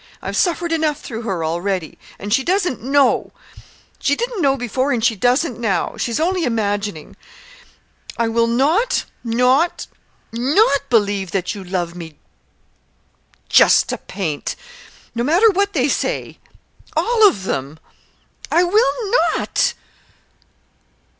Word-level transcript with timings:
I've 0.19 0.35
suffered 0.35 0.71
enough 0.71 0.99
through 0.99 1.21
her 1.21 1.45
already! 1.45 1.95
And 2.17 2.33
she 2.33 2.43
doesn't 2.43 2.81
know 2.81 3.31
she 3.99 4.15
didn't 4.15 4.41
know 4.41 4.57
before, 4.57 4.91
and 4.91 5.05
she 5.05 5.15
doesn't 5.15 5.59
now. 5.59 5.95
She's 5.95 6.19
only 6.19 6.43
imagining. 6.43 7.15
I 8.17 8.27
will 8.27 8.47
not 8.47 9.05
not 9.23 9.85
not 10.33 10.89
believe 10.89 11.29
that 11.33 11.53
you 11.53 11.63
love 11.63 11.93
me 11.93 12.17
just 13.47 13.89
to 13.89 13.99
paint. 13.99 14.55
No 15.13 15.23
matter 15.23 15.51
what 15.51 15.73
they 15.73 15.87
say 15.87 16.39
all 16.97 17.27
of 17.27 17.43
them! 17.43 17.77
I 18.51 18.63
_will 18.63 19.35
not! 19.37 19.75